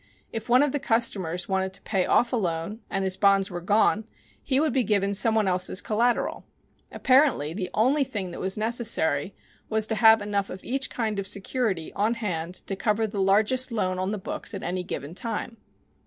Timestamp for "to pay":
1.73-2.07